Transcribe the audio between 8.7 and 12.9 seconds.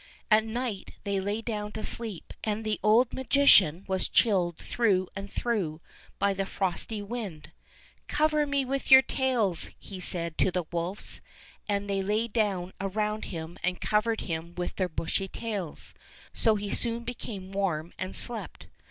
your tails," he said to the wolves; and they laydown